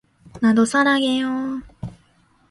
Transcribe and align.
나도 0.41 0.65
사랑해요. 0.65 1.61